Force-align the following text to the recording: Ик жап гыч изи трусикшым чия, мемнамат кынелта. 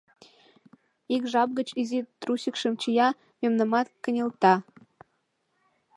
Ик 1.15 1.23
жап 1.31 1.49
гыч 1.57 1.69
изи 1.81 1.99
трусикшым 2.21 2.73
чия, 2.81 3.07
мемнамат 3.41 3.87
кынелта. 4.03 4.53